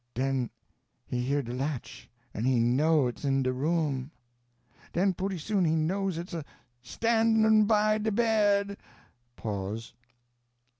[0.15, 0.49] _Den
[1.05, 4.09] he hear de latch, en he _know _it's in de room!
[4.93, 6.43] Den pooty soon he know it's a
[6.81, 8.77] stannin' by de bed!